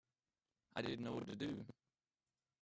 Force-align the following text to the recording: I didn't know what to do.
I 0.75 0.81
didn't 0.81 1.05
know 1.05 1.11
what 1.11 1.27
to 1.27 1.35
do. 1.35 1.63